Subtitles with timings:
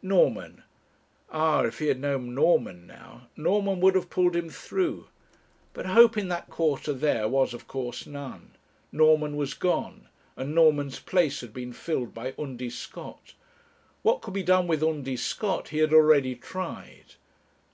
[0.00, 0.62] Norman
[1.30, 5.06] ah, if he had known Norman now, Norman would have pulled him through;
[5.74, 8.52] but hope in that quarter there was, of course, none.
[8.90, 13.34] Norman was gone, and Norman's place had been filled by Undy Scott!
[14.00, 17.16] What could be done with Undy Scott he had already tried.